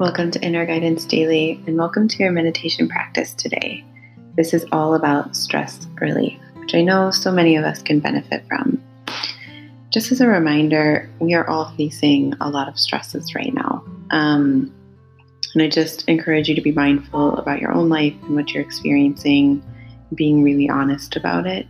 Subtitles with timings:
[0.00, 3.84] Welcome to Inner Guidance Daily, and welcome to your meditation practice today.
[4.34, 8.42] This is all about stress relief, which I know so many of us can benefit
[8.48, 8.82] from.
[9.90, 13.84] Just as a reminder, we are all facing a lot of stresses right now.
[14.10, 14.72] Um,
[15.52, 18.62] and I just encourage you to be mindful about your own life and what you're
[18.62, 19.62] experiencing,
[20.14, 21.66] being really honest about it.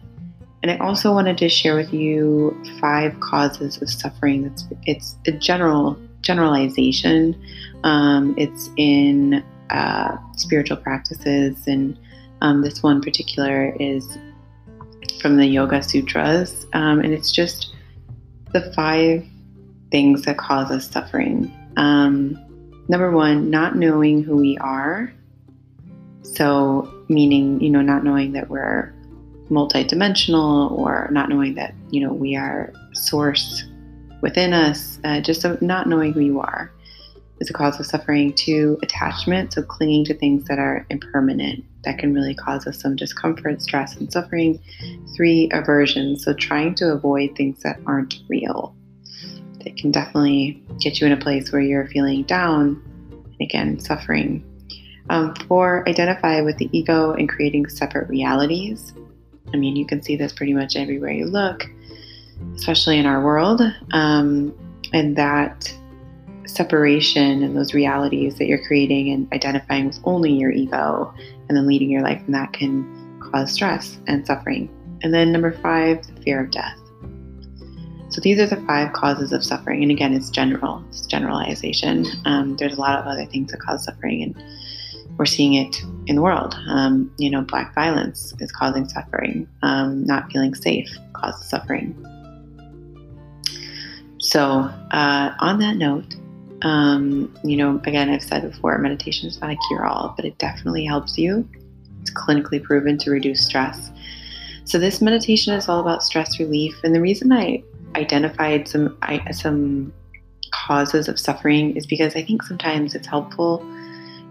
[0.62, 4.44] And I also wanted to share with you five causes of suffering.
[4.44, 5.99] That's it's a general
[6.30, 7.34] generalization
[7.84, 11.98] um, it's in uh, spiritual practices, and
[12.40, 14.18] um, this one particular is
[15.21, 17.74] from the Yoga Sutras, um, and it's just
[18.52, 19.24] the five
[19.90, 21.52] things that cause us suffering.
[21.76, 22.38] Um,
[22.88, 25.12] number one, not knowing who we are.
[26.22, 28.94] So, meaning, you know, not knowing that we're
[29.50, 33.64] multidimensional or not knowing that, you know, we are source
[34.20, 36.72] within us, uh, just not knowing who you are
[37.40, 38.32] is a cause of suffering.
[38.34, 42.96] Two, attachment, so clinging to things that are impermanent, that can really cause us some
[42.96, 44.60] discomfort, stress, and suffering.
[45.16, 48.74] Three, aversion, so trying to avoid things that aren't real.
[49.64, 54.44] That can definitely get you in a place where you're feeling down, and again, suffering.
[55.08, 58.94] Um, four, identify with the ego and creating separate realities.
[59.52, 61.64] I mean, you can see this pretty much everywhere you look,
[62.61, 63.62] especially in our world.
[63.92, 64.55] Um,
[64.92, 65.75] and that
[66.47, 71.12] separation and those realities that you're creating and identifying with only your ego
[71.48, 74.69] and then leading your life and that can cause stress and suffering.
[75.02, 76.77] And then number five, the fear of death.
[78.11, 79.83] So these are the five causes of suffering.
[79.83, 82.05] And again, it's general, it's generalization.
[82.27, 84.45] Um, there's a lot of other things that cause suffering, and
[85.17, 86.56] we're seeing it in the world.
[86.69, 89.48] Um, you know, black violence is causing suffering.
[89.62, 91.95] Um, not feeling safe causes suffering.
[94.31, 96.14] So, uh, on that note,
[96.62, 100.39] um, you know, again, I've said before, meditation is not a cure all, but it
[100.39, 101.48] definitely helps you.
[102.01, 103.90] It's clinically proven to reduce stress.
[104.63, 107.64] So this meditation is all about stress relief, and the reason I
[107.96, 109.92] identified some I, some
[110.52, 113.67] causes of suffering is because I think sometimes it's helpful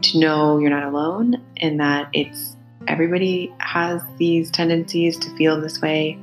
[0.01, 2.55] to know you're not alone and that it's
[2.87, 6.17] everybody has these tendencies to feel this way.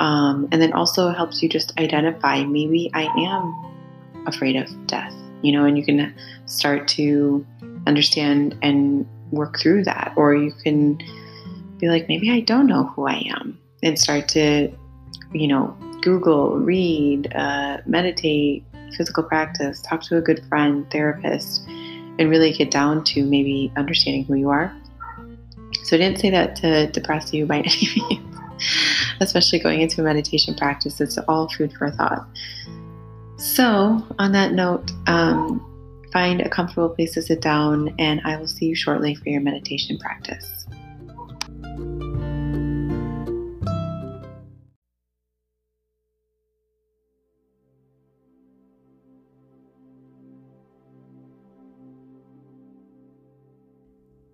[0.00, 5.52] Um, and then also helps you just identify maybe I am afraid of death you
[5.52, 6.14] know, and you can
[6.46, 7.44] start to
[7.86, 10.12] understand and work through that.
[10.16, 10.98] Or you can
[11.78, 14.70] be like, maybe I don't know who I am, and start to,
[15.32, 18.64] you know, Google, read, uh, meditate,
[18.96, 21.66] physical practice, talk to a good friend, therapist,
[22.18, 24.74] and really get down to maybe understanding who you are.
[25.84, 28.29] So I didn't say that to depress you by any means,
[29.20, 31.00] especially going into a meditation practice.
[31.00, 32.26] It's all food for thought.
[33.36, 35.66] So, on that note, um,
[36.12, 39.40] find a comfortable place to sit down, and I will see you shortly for your
[39.40, 40.66] meditation practice.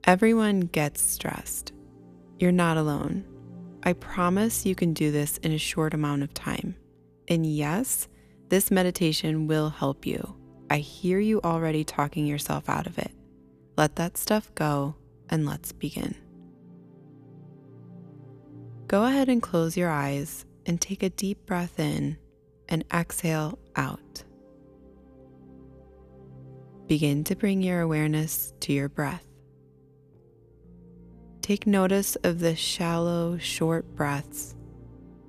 [0.07, 1.73] Everyone gets stressed.
[2.39, 3.25] You're not alone.
[3.87, 6.75] I promise you can do this in a short amount of time.
[7.29, 8.09] And yes,
[8.49, 10.35] this meditation will help you.
[10.69, 13.13] I hear you already talking yourself out of it.
[13.77, 14.97] Let that stuff go
[15.29, 16.17] and let's begin.
[18.89, 22.19] Go ahead and close your eyes and take a deep breath in
[22.69, 24.25] and exhale out.
[26.89, 29.26] Begin to bring your awareness to your breath.
[31.47, 34.57] Take notice of the shallow, short breaths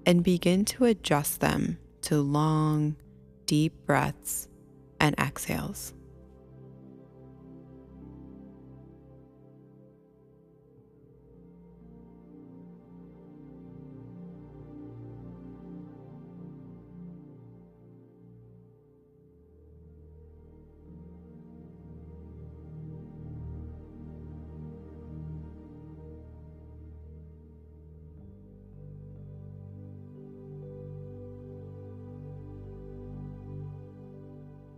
[0.04, 2.96] and begin to adjust them to long,
[3.46, 4.48] deep breaths
[5.00, 5.94] and exhales.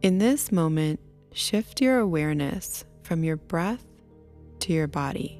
[0.09, 0.99] In this moment,
[1.33, 3.85] shift your awareness from your breath
[4.61, 5.39] to your body.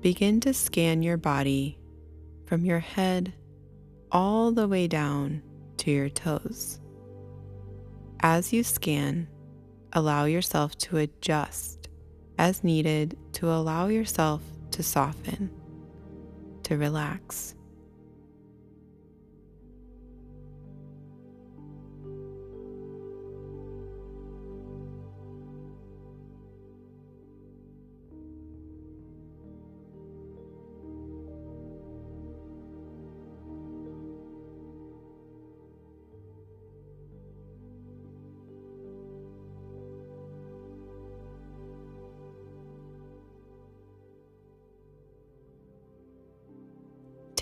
[0.00, 1.78] Begin to scan your body
[2.46, 3.34] from your head
[4.10, 5.42] all the way down
[5.76, 6.80] to your toes.
[8.20, 9.28] As you scan,
[9.92, 11.90] allow yourself to adjust
[12.38, 15.50] as needed to allow yourself to soften,
[16.62, 17.56] to relax.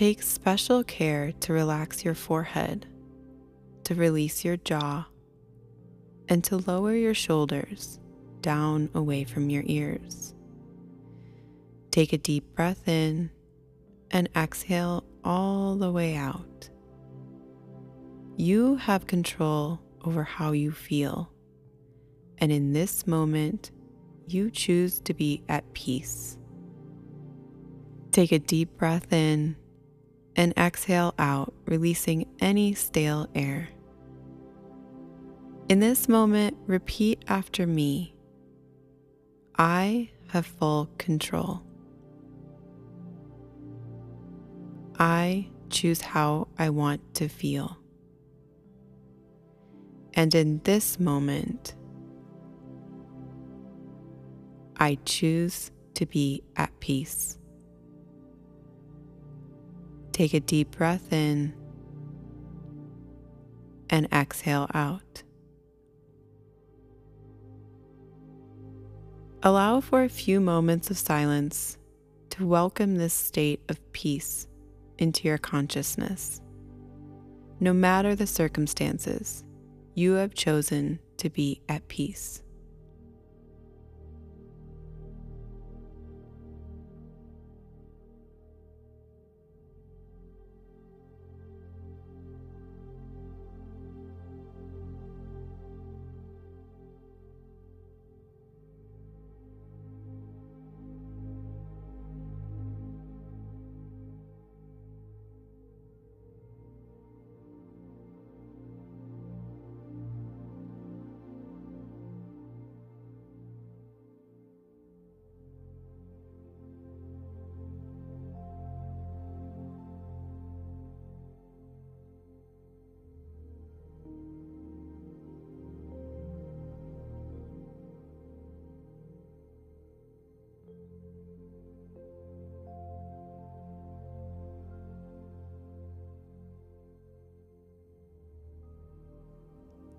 [0.00, 2.87] Take special care to relax your forehead,
[3.85, 5.06] to release your jaw,
[6.26, 8.00] and to lower your shoulders
[8.41, 10.35] down away from your ears.
[11.91, 13.31] Take a deep breath in
[14.11, 16.70] and exhale all the way out.
[18.38, 21.31] You have control over how you feel,
[22.38, 23.70] and in this moment,
[24.26, 26.38] you choose to be at peace.
[28.12, 29.56] Take a deep breath in
[30.36, 33.68] and exhale out, releasing any stale air.
[35.68, 38.14] In this moment, repeat after me
[39.56, 41.62] I have full control.
[44.98, 47.76] I choose how I want to feel.
[50.14, 51.74] And in this moment,
[54.76, 57.38] I choose to be at peace.
[60.20, 61.55] Take a deep breath in
[63.88, 65.22] and exhale out.
[69.43, 71.78] Allow for a few moments of silence
[72.28, 74.46] to welcome this state of peace
[74.99, 76.43] into your consciousness.
[77.58, 79.43] No matter the circumstances,
[79.94, 82.43] you have chosen to be at peace.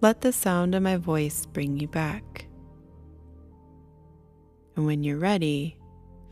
[0.01, 2.47] Let the sound of my voice bring you back.
[4.75, 5.77] And when you're ready,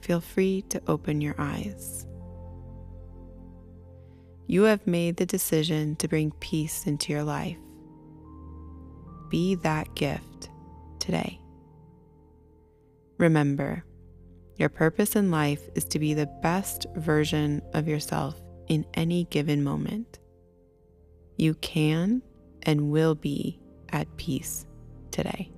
[0.01, 2.07] feel free to open your eyes.
[4.47, 7.59] You have made the decision to bring peace into your life.
[9.29, 10.49] Be that gift
[10.97, 11.39] today.
[13.19, 13.85] Remember,
[14.55, 19.63] your purpose in life is to be the best version of yourself in any given
[19.63, 20.17] moment.
[21.37, 22.23] You can
[22.63, 23.59] and will be
[23.91, 24.65] at peace
[25.11, 25.51] today.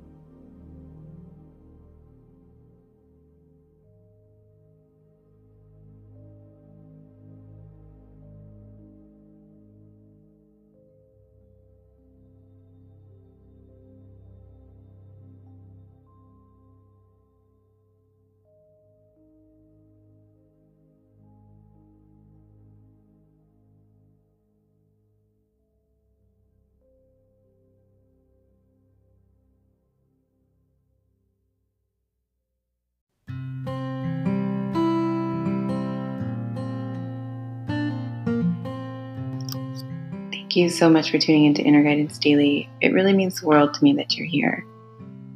[40.51, 42.69] Thank you so much for tuning into Inner Guidance Daily.
[42.81, 44.65] It really means the world to me that you're here.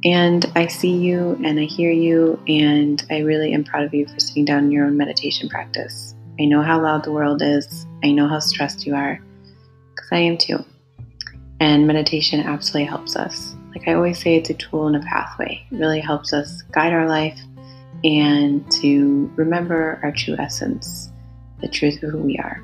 [0.04, 4.06] And I see you and I hear you, and I really am proud of you
[4.06, 6.14] for sitting down in your own meditation practice.
[6.38, 9.18] I know how loud the world is, I know how stressed you are,
[9.94, 10.62] because I am too.
[11.60, 13.54] And meditation absolutely helps us.
[13.74, 15.66] Like I always say, it's a tool and a pathway.
[15.72, 17.40] It really helps us guide our life
[18.04, 21.10] and to remember our true essence,
[21.62, 22.62] the truth of who we are.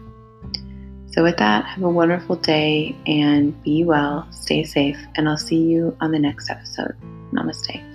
[1.13, 5.61] So, with that, have a wonderful day and be well, stay safe, and I'll see
[5.61, 6.97] you on the next episode.
[7.33, 7.92] Namaste.